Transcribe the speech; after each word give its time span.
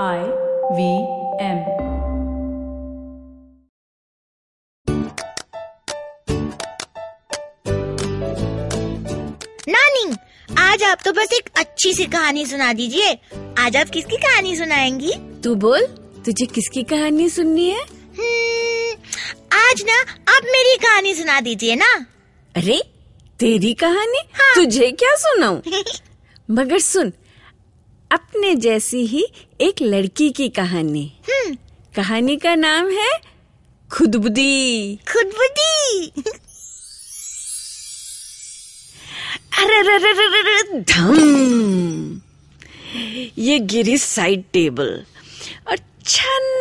I 0.00 0.18
V 0.72 0.90
M 1.44 1.58
नानी 9.68 10.16
आज 10.58 10.82
आप 10.82 10.98
तो 11.04 11.12
बस 11.12 11.28
एक 11.32 11.50
अच्छी 11.56 11.94
सी 11.94 12.04
कहानी 12.04 12.46
सुना 12.46 12.72
दीजिए। 12.72 13.18
आज 13.58 13.76
आप 13.76 13.88
किसकी 13.88 14.16
कहानी 14.16 14.56
सुनाएँगी? 14.56 15.12
तू 15.44 15.54
बोल 15.54 15.86
तुझे 16.24 16.46
किसकी 16.46 16.82
कहानी 16.82 17.28
सुननी 17.28 17.68
है? 17.68 17.82
हम्म, 18.18 18.96
आज 19.52 19.82
ना 19.86 20.00
आप 20.36 20.42
मेरी 20.44 20.76
कहानी 20.76 21.14
सुना 21.14 21.40
दीजिए 21.40 21.74
ना। 21.74 22.06
अरे 22.56 22.82
तेरी 23.38 23.74
कहानी? 23.74 24.18
हाँ। 24.34 24.54
तुझे 24.54 24.90
क्या 24.90 25.14
सुनाऊं? 25.14 25.60
मगर 26.50 26.78
सुन 26.78 27.12
अपने 28.12 28.54
जैसी 28.54 29.06
ही 29.06 29.26
एक 29.60 29.82
लड़की 29.82 30.30
की 30.30 30.48
कहानी। 30.48 31.12
हम्म, 31.30 31.56
कहानी 31.96 32.36
का 32.36 32.54
नाम 32.54 32.90
है 32.90 33.10
खुदबुदी। 33.92 34.96
खुदबुदी। 34.96 36.12
अरे 39.58 39.82
रे 39.82 39.98
रे 39.98 40.12
रे 40.12 40.26
रे 40.26 40.42
रे, 40.42 40.80
धम। 40.80 42.20
ये 43.38 43.58
गिरी 43.58 43.98
साइड 43.98 44.44
टेबल 44.52 45.04
और 45.68 45.76
छन 46.06 46.58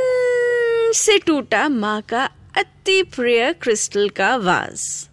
से 0.96 1.18
टूटा 1.18 1.70
माँ 1.70 2.02
का 2.02 2.30
अति 2.58 3.04
प्रिय 3.04 3.54
क्रिस्टल 3.54 4.10
का 4.10 4.36
वाज 4.36 5.08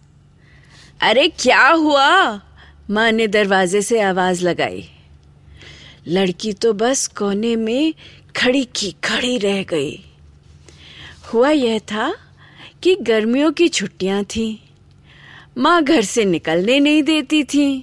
अरे 1.01 1.27
क्या 1.27 1.67
हुआ? 1.67 2.41
माँ 2.89 3.11
ने 3.11 3.27
दरवाजे 3.27 3.81
से 3.81 4.01
आवाज़ 4.01 4.45
लगाई। 4.45 4.89
लड़की 6.09 6.53
तो 6.53 6.73
बस 6.73 7.07
कोने 7.07 7.55
में 7.55 7.93
खड़ी 8.35 8.63
की 8.63 8.95
खड़ी 9.03 9.37
रह 9.37 9.63
गई। 9.63 10.05
हुआ 11.33 11.49
यह 11.49 11.79
था 11.79 12.15
कि 12.83 12.95
गर्मियों 12.95 13.51
की 13.51 13.67
छुट्टियाँ 13.67 14.23
थीं। 14.23 14.57
माँ 15.57 15.83
घर 15.83 16.01
से 16.01 16.25
निकलने 16.25 16.79
नहीं 16.79 17.03
देती 17.03 17.43
थी। 17.43 17.81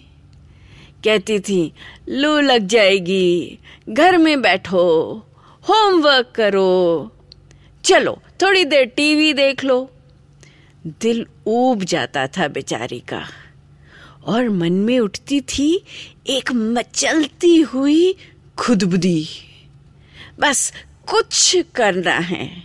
कहती 1.04 1.40
थी, 1.40 1.72
लू 2.08 2.40
लग 2.40 2.66
जाएगी, 2.66 3.58
घर 3.88 4.18
में 4.18 4.42
बैठो, 4.42 5.12
होमवर्क 5.68 6.32
करो। 6.34 7.12
चलो, 7.84 8.22
थोड़ी 8.42 8.64
देर 8.64 8.84
टीवी 8.84 9.32
देख 9.32 9.64
लो। 9.64 9.90
दिल 10.86 11.26
ऊब 11.46 11.84
जाता 11.84 12.26
था 12.26 12.48
बेचारी 12.48 13.00
का। 13.00 13.28
और 14.26 14.48
मन 14.48 14.72
में 14.72 14.98
उठती 14.98 15.40
थी 15.40 15.84
एक 16.26 16.52
मचलती 16.52 17.60
हुई 17.60 18.14
खुदबुदी। 18.58 19.28
बस 20.40 20.72
कुछ 21.08 21.56
करना 21.74 22.18
है। 22.18 22.62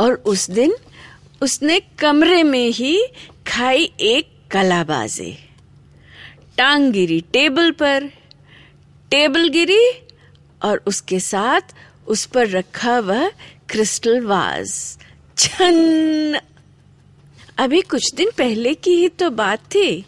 और 0.00 0.12
उस 0.12 0.50
दिन 0.50 0.74
उसने 1.42 1.80
कमरे 1.80 2.42
में 2.42 2.68
ही 2.68 3.06
खाई 3.46 3.92
एक 4.00 4.28
कलाबाजे। 4.50 5.38
टांग 6.58 6.92
गिरी 6.92 7.20
टेबल 7.20 7.70
पर, 7.70 8.04
टेबल 9.10 9.48
गिरी 9.48 9.88
और 10.62 10.82
उसके 10.86 11.20
साथ 11.20 11.60
उस 12.06 12.26
पर 12.26 12.48
रखा 12.48 12.98
वह 13.00 13.28
क्रिस्टल 13.68 14.20
वाज। 14.20 14.98
छन! 15.38 16.40
अभी 17.58 17.80
कुछ 17.80 18.14
दिन 18.14 18.30
पहले 18.38 18.74
की 18.74 18.90
ही 18.90 19.08
तो 19.08 19.30
बात 19.30 19.58
थी। 19.58 20.04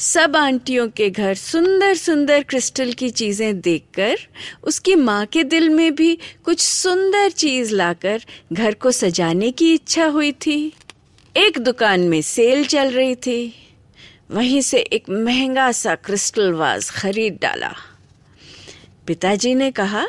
सब 0.00 0.36
आंटियों 0.36 0.88
के 0.88 1.10
घर 1.10 1.34
सुंदर 1.34 1.94
सुंदर 1.94 2.42
क्रिस्टल 2.42 2.92
की 2.92 3.10
चीज़ें 3.10 3.60
देखकर, 3.60 4.16
उसकी 4.62 4.94
माँ 4.94 5.26
के 5.26 5.44
दिल 5.44 5.68
में 5.68 5.94
भी 5.94 6.18
कुछ 6.44 6.60
सुंदर 6.60 7.30
चीज़ 7.30 7.74
लाकर 7.74 8.22
घर 8.52 8.74
को 8.74 8.90
सजाने 8.90 9.50
की 9.50 9.74
इच्छा 9.74 10.06
हुई 10.06 10.32
थी। 10.32 10.72
एक 11.36 11.58
दुकान 11.58 12.00
में 12.00 12.22
सेल 12.22 12.64
चल 12.64 12.90
रही 12.90 13.14
थी। 13.14 13.68
वहीं 14.30 14.60
से 14.60 14.78
एक 14.78 15.10
महँगा 15.10 15.72
सा 15.72 15.94
क्रिस्टल 15.94 16.52
वाज 16.52 16.90
खरीद 16.90 17.38
डाला। 17.42 17.72
पिताजी 19.06 19.54
ने 19.54 19.70
कहा, 19.70 20.06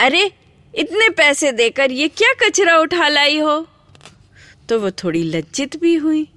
अरे, 0.00 0.32
इतने 0.74 1.08
पैसे 1.08 1.52
देकर 1.52 1.90
ये 1.90 2.08
क्या 2.08 2.32
कचरा 2.32 2.78
उठा 2.78 3.08
लाई 3.08 3.38
हो? 3.38 3.68
तो 4.68 4.80
वो 4.80 4.90
थोड़ी 4.90 5.22
लज्जित 5.22 5.80
भी 5.80 5.94
हुई। 5.94 6.28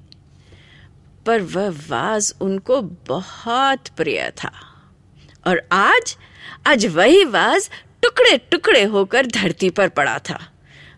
पर 1.26 1.42
वह 1.42 1.70
वाज 1.70 2.34
उनको 2.42 2.82
बहुत 2.82 3.88
प्रिय 3.98 4.32
था। 4.44 4.52
और 5.48 5.68
आज 5.72 6.18
आज 6.68 6.86
वही 6.86 7.24
वाज 7.24 7.70
टुकड़े 8.02 8.38
टुकड़े 8.38 8.84
होकर 8.84 9.26
धरती 9.26 9.70
पर 9.70 9.90
पड़ा 9.90 10.20
था। 10.20 10.52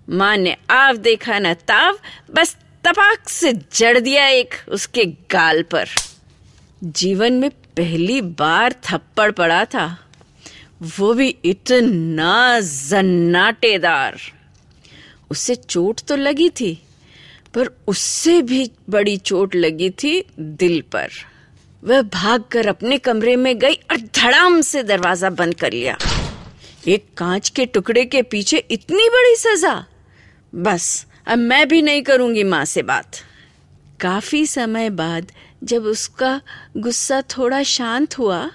माँ 0.09 0.37
ने 0.37 0.57
आव 0.69 0.97
देखा 0.97 1.39
न 1.39 1.53
ताव, 1.53 1.99
बस 2.31 2.57
तपाक 2.83 3.29
से 3.29 3.53
जड़ 3.73 3.99
दिया 3.99 4.27
एक 4.27 4.53
उसके 4.69 5.05
गाल 5.05 5.61
पर। 5.63 5.87
जीवन 6.83 7.33
में 7.33 7.49
पहली 7.49 8.21
बार 8.21 8.75
थप्पड़ 8.83 9.31
पड़ा 9.31 9.65
था। 9.65 9.97
वो 10.97 11.13
भी 11.13 11.37
इतना 11.45 12.59
जन्नाटेदार। 12.59 14.17
उसे 15.31 15.55
चोट 15.55 16.01
तो 16.07 16.15
लगी 16.15 16.49
थी 16.49 16.86
पर 17.57 17.69
उससे 17.87 18.41
भी 18.41 18.69
बड़ी 18.89 19.15
चोट 19.19 19.55
लगी 19.55 19.89
थी 19.89 20.11
दिल 20.39 20.81
पर। 20.91 21.09
वह 21.83 22.01
भागकर 22.03 22.67
अपने 22.67 22.97
कमरे 22.97 23.35
में 23.35 23.57
गई 23.59 23.73
और 23.91 24.01
धड़ाम 24.15 24.59
से 24.61 24.83
दरवाज़ा 24.83 25.29
बंद 25.31 25.55
कर 25.55 25.71
लिया। 25.73 25.97
एक 26.87 27.05
कांच 27.17 27.49
के 27.49 27.65
टुकड़े 27.65 28.05
के 28.05 28.21
पीछे 28.23 28.57
इतनी 28.71 29.09
बड़ी 29.09 29.35
सजा। 29.35 29.73
बस, 30.53 31.05
अब 31.27 31.37
मैं 31.37 31.67
भी 31.67 31.81
नहीं 31.81 32.01
करूँगी 32.01 32.43
माँ 32.43 32.63
से 32.65 32.83
बात। 32.83 33.15
काफ़ी 33.99 34.45
समय 34.45 34.89
बाद 34.91 35.31
जब 35.63 35.85
उसका 35.85 36.39
गुस्सा 36.77 37.21
थोड़ा 37.29 37.63
शांत 37.63 38.17
हुआ 38.17 38.49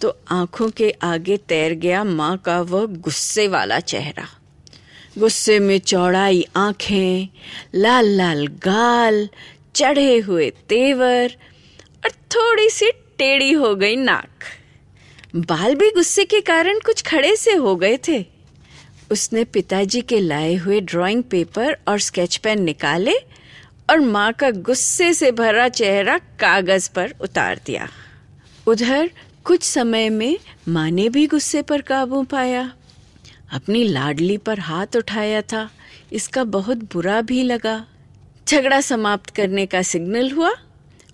तो 0.00 0.16
आँखों 0.30 0.68
के 0.70 0.90
आगे 1.02 1.36
तैर 1.48 1.74
गया 1.74 2.04
माँ 2.04 2.36
का 2.38 2.60
वह 2.62 2.86
गुस्से 2.98 3.48
वाला 3.48 3.80
चेहरा। 3.80 4.28
गुस्से 5.18 5.58
में 5.58 5.78
चौड़ाई 5.78 6.46
आँखें, 6.56 7.28
लाल 7.74 8.06
लाल 8.06 8.46
गाल, 8.46 9.28
चढ़े 9.74 10.18
हुए 10.18 10.50
तेवर 10.50 11.36
और 12.04 12.10
थोड़ी 12.10 12.70
सी 12.70 12.90
टेढ़ी 13.18 13.52
हो 13.52 13.74
गई 13.74 13.96
नाक। 13.96 14.44
बाल 15.36 15.74
भी 15.74 15.90
गुस्से 15.90 16.24
के 16.24 16.40
कारण 16.40 16.78
कुछ 16.78 17.02
खड़े 17.02 17.36
से 17.36 17.52
हो 17.52 17.76
गए 17.76 17.98
थे। 18.08 18.24
उसने 19.12 19.44
पिताजी 19.44 20.00
के 20.00 20.20
लाए 20.20 20.54
हुए 20.54 20.80
ड्राइंग 20.80 21.22
पेपर 21.22 21.76
और 21.88 21.98
स्केच 21.98 22.36
पेन 22.36 22.62
निकाले 22.62 23.14
और 23.90 24.00
माँ 24.00 24.32
का 24.32 24.50
गुस्से 24.50 25.14
से 25.14 25.32
भरा 25.32 25.68
चेहरा 25.68 26.18
कागज़ 26.18 26.90
पर 26.94 27.14
उतार 27.20 27.60
दिया। 27.66 27.88
उधर 28.66 29.10
कुछ 29.44 29.62
समय 29.62 30.08
में 30.08 30.38
माँ 30.68 30.90
ने 30.90 31.08
भी 31.08 31.26
गुस्से 31.26 31.62
पर 31.62 31.80
काबू 31.80 32.22
पाया। 32.22 32.72
अपनी 33.50 33.82
लाडली 33.84 34.36
पर 34.38 34.58
हाथ 34.60 34.96
उठाया 34.96 35.42
था। 35.42 35.68
इसका 36.12 36.44
बहुत 36.46 36.78
बुरा 36.92 37.20
भी 37.22 37.42
लगा। 37.42 37.84
झगड़ा 38.46 38.80
समाप्त 38.80 39.30
करने 39.30 39.64
का 39.66 39.82
सिग्नल 39.82 40.30
हुआ 40.30 40.50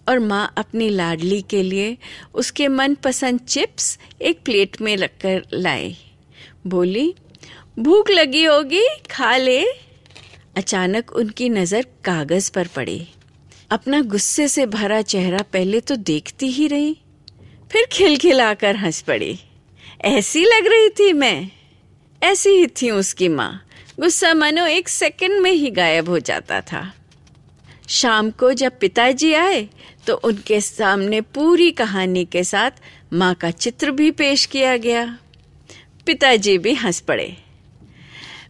और 0.08 0.18
माँ 0.18 0.52
अपनी 0.58 0.88
लाडली 0.90 1.40
के 1.42 1.62
लिए 1.62 1.96
उसके 2.34 2.68
मनपसंद 2.68 3.40
चिप्स 3.40 3.98
एक 4.22 4.40
प्लेट 4.44 4.80
में 4.80 4.96
रखकर 4.96 5.42
लाए 5.52 5.94
बोली, 6.66 7.14
भूख 7.78 8.10
लगी 8.10 8.44
होगी, 8.44 8.86
खा 9.10 9.36
ले। 9.36 9.62
अचानक 10.56 11.12
उनकी 11.12 11.48
नज़र 11.48 11.86
कागज़ 12.04 12.50
पर 12.52 12.66
पड़ी। 12.66 13.06
अपना 13.70 14.00
गुस्से 14.04 14.46
से 14.48 14.66
भरा 14.68 15.00
चेहरा 15.04 15.42
पहले 15.52 15.80
तो 15.80 15.96
देखती 15.96 16.46
ही 16.48 16.66
रही, 16.68 16.96
फिर 17.70 17.86
खिलखिलाकर 17.92 18.76
हंस 18.76 19.00
पड़ी। 19.02 19.38
ऐसी 20.06 20.44
लग 20.44 20.66
रही 20.66 20.88
थी 20.90 21.12
मैं। 21.12 21.50
ऐसी 22.26 22.50
ही 22.50 22.66
थी 22.66 22.90
उसकी 22.90 23.28
माँ। 23.28 23.62
गुस्सा 24.00 24.32
मानो 24.34 24.66
एक 24.66 24.88
सेकंड 24.88 25.40
में 25.40 25.50
ही 25.50 25.70
गायब 25.70 26.08
हो 26.08 26.18
जाता 26.18 26.60
था। 26.60 26.92
शाम 27.88 28.30
को 28.30 28.52
जब 28.52 28.78
पिताजी 28.78 29.32
आए 29.34 29.68
तो 30.06 30.14
उनके 30.14 30.60
सामने 30.60 31.20
पूरी 31.20 31.70
कहानी 31.70 32.24
के 32.24 32.42
साथ 32.44 32.70
माँ 33.12 33.34
का 33.34 33.50
चित्र 33.50 33.90
भी 33.90 34.10
पेश 34.10 34.44
किया 34.46 34.76
गया। 34.76 35.06
पिताजी 36.06 36.56
भी 36.58 36.74
हंस 36.74 37.00
पड़े। 37.00 37.36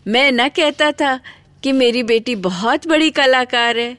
मैं 0.06 0.30
न 0.32 0.48
कहता 0.48 0.90
था 0.92 1.16
कि 1.62 1.72
मेरी 1.72 2.02
बेटी 2.02 2.34
बहुत 2.34 2.86
बड़ी 2.86 3.10
कलाकार 3.10 3.78
है, 3.78 3.96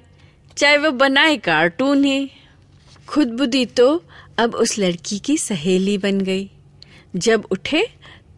चाहे 0.58 0.78
वो 0.78 0.92
बनाए 0.92 1.38
कार्टून 1.38 2.04
ही। 2.04 2.32
खुद 3.08 3.28
बुद्धि 3.28 3.66
तो 3.66 4.04
अब 4.40 4.56
उस 4.56 4.78
लड़की 4.80 5.20
की 5.20 5.38
सहेली 5.38 5.98
बन 5.98 6.22
गई। 6.22 6.50
जब 7.16 7.48
उठे 7.52 7.88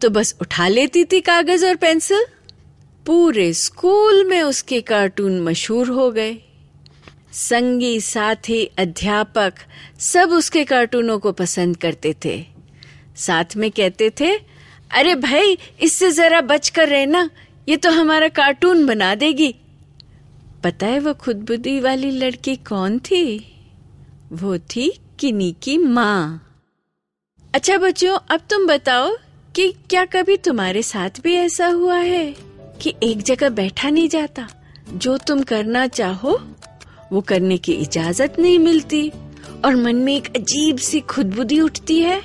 तो 0.02 0.10
बस 0.10 0.34
उठा 0.40 0.68
लेती 0.68 1.04
थी 1.04 1.20
कागज़ 1.20 1.66
और 1.66 1.76
पेंसिल। 1.76 2.24
पूरे 3.06 3.52
स्कूल 3.52 4.24
में 4.24 4.42
उसके 4.42 4.80
कार्टून 4.80 5.40
मशहूर 5.40 5.88
हो 5.88 6.10
गए। 6.10 6.38
संगी 7.32 8.00
साथी, 8.00 8.64
अध्यापक 8.78 9.54
सब 9.98 10.30
उसके 10.30 10.64
कार्टूनों 10.64 11.18
को 11.18 11.32
पसंद 11.32 11.76
करते 11.76 12.14
थे। 12.24 12.46
साथ 13.16 13.44
में 13.56 13.70
कहते 13.70 14.10
थे, 14.20 14.36
अरे 14.90 15.14
भाई, 15.14 15.58
इससे 15.80 16.10
जरा 16.10 16.40
बच 16.40 16.68
कर 16.68 16.88
रहना, 16.88 17.30
ये 17.68 17.76
तो 17.76 17.90
हमारा 17.90 18.28
कार्टून 18.28 18.86
बना 18.86 19.14
देगी। 19.14 19.54
पता 20.64 20.86
है 20.86 20.98
वो 20.98 21.14
खुदबुदी 21.14 21.80
वाली 21.80 22.10
लड़की 22.10 22.56
कौन 22.56 22.98
थी? 22.98 23.54
वो 24.32 24.58
थी 24.58 25.00
किनी 25.18 25.56
की 25.62 25.78
माँ। 25.78 26.46
अच्छा 27.54 27.78
बच्चों, 27.78 28.18
अब 28.30 28.40
तुम 28.50 28.66
बताओ 28.66 29.16
कि 29.56 29.74
क्या 29.90 30.04
कभी 30.04 30.36
तुम्हारे 30.36 30.82
साथ 30.82 31.10
भी 31.24 31.34
ऐसा 31.34 31.66
हुआ 31.66 31.96
है 31.96 32.36
कि 32.80 32.94
एक 33.02 33.22
जगह 33.22 33.48
बैठा 33.48 33.90
नहीं 33.90 34.08
जाता? 34.08 34.48
जो 34.92 35.18
तुम 35.18 35.42
करना 35.42 35.86
चाहो, 35.86 36.40
वो 37.12 37.20
करने 37.20 37.58
की 37.58 37.72
इजाज़त 37.72 38.36
नहीं 38.38 38.58
मिलती। 38.58 39.12
और 39.64 39.76
मन 39.76 39.96
में 39.96 40.16
एक 40.16 40.36
अजीब 40.36 40.78
सी 40.78 41.00
खुदबुदी 41.00 41.60
उठती 41.60 42.00
है। 42.00 42.22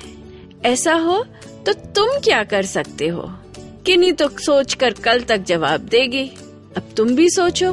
ऐसा 0.64 0.94
हो 0.94 1.26
तो 1.66 1.72
तुम 1.72 2.06
क्या 2.20 2.44
कर 2.44 2.62
सकते 2.62 3.08
हो? 3.08 3.22
किन्हीं 3.58 4.12
तो 4.12 4.28
सोच 4.28 4.74
कर 4.74 4.90
कल 4.90 5.20
तक 5.20 5.38
जवाब 5.38 5.80
देगी। 5.80 6.30
अब 6.76 6.82
तुम 6.96 7.14
भी 7.14 7.30
सोचो। 7.30 7.72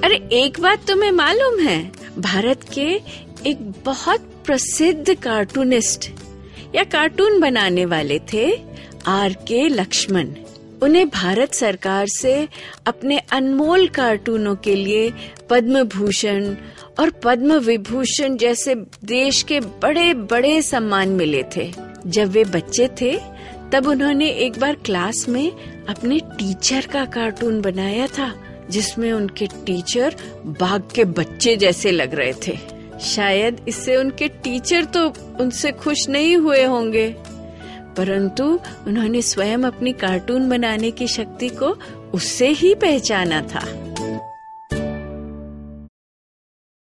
अरे, 0.00 0.28
एक 0.32 0.60
बात 0.60 0.86
तुम्हें 0.86 1.10
मालूम 1.10 1.58
है, 1.58 1.92
भारत 2.18 2.60
के 2.72 3.00
एक 3.46 3.72
बहुत 3.84 4.20
प्रसिद्ध 4.20 5.14
कार्टूनिस्ट 5.14 6.10
या 6.74 6.84
कार्टून 6.84 7.40
बनाने 7.40 7.84
वाले 7.84 8.18
थे 8.32 8.62
आर 9.06 9.32
के 9.32 9.68
लक्ष्मण। 9.68 10.28
उन्हें 10.82 11.08
भारत 11.08 11.54
सरकार 11.54 12.06
से 12.06 12.48
अपने 12.86 13.18
अनमोल 13.18 13.88
कार्टूनों 13.88 14.54
के 14.54 14.74
लिए 14.74 15.12
पद्म 15.50 15.82
भूषण 15.84 16.54
और 17.00 17.10
पद्म 17.10 17.58
विभूषण 17.58 18.36
जैसे 18.36 18.74
देश 19.04 19.42
के 19.42 19.60
बड़े 19.60 20.14
बड़े 20.14 20.62
सम्मान 20.62 21.08
मिले 21.08 21.44
थे। 21.56 21.72
जब 22.06 22.28
वे 22.28 22.44
बच्चे 22.44 22.88
थे, 23.00 23.18
तब 23.72 23.86
उन्होंने 23.86 24.28
एक 24.28 24.58
बार 24.58 24.74
क्लास 24.74 25.28
में 25.28 25.52
अपने 25.88 26.18
टीचर 26.18 26.86
का 26.92 27.04
कार्टून 27.04 27.60
बनाया 27.60 28.06
था, 28.06 28.34
जिसमें 28.70 29.12
उनके 29.12 29.46
टीचर 29.46 30.16
बाघ 30.46 30.82
के 30.94 31.04
बच्चे 31.04 31.56
जैसे 31.56 31.90
लग 31.90 32.14
रहे 32.14 32.32
थे। 32.32 32.79
शायद 33.00 33.64
इससे 33.68 33.96
उनके 33.96 34.28
टीचर 34.28 34.84
तो 34.84 35.12
उनसे 35.40 35.72
खुश 35.72 36.08
नहीं 36.08 36.36
हुए 36.36 36.64
होंगे। 36.64 37.16
परंतु 37.96 38.60
उन्होंने 38.86 39.22
स्वयं 39.22 39.58
अपनी 39.58 39.92
कार्टून 39.92 40.48
बनाने 40.48 40.90
की 40.90 41.06
शक्ति 41.06 41.48
को 41.48 41.78
उससे 42.14 42.48
ही 42.48 42.74
पहचाना 42.74 43.42
था। 43.42 43.89